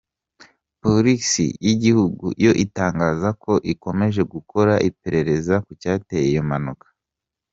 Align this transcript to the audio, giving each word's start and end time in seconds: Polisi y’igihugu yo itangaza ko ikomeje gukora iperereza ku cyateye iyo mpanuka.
Polisi 0.81 1.45
y’igihugu 1.65 2.25
yo 2.45 2.51
itangaza 2.65 3.29
ko 3.43 3.53
ikomeje 3.73 4.21
gukora 4.33 4.73
iperereza 4.89 5.55
ku 5.65 5.71
cyateye 5.81 6.27
iyo 6.31 6.43
mpanuka. 6.49 6.87